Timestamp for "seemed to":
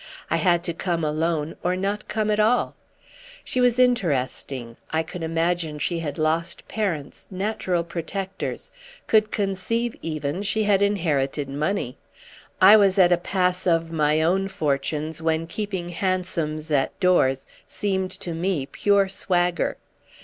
17.67-18.33